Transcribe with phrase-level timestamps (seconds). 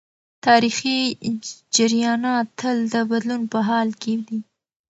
[0.45, 0.97] تاریخي
[1.75, 4.39] جریانات تل د بدلون په حال کي دي.